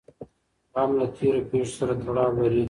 غم 0.73 0.91
له 0.99 1.05
تېرو 1.15 1.41
پېښو 1.49 1.73
سره 1.79 1.93
تړاو 2.03 2.29
لري. 2.39 2.59